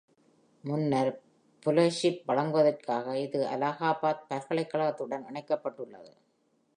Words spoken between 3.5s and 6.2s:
அலகாபாத் பல்கலைக்கழகத்துடன் இணைக்கப்பட்டுள்ளது.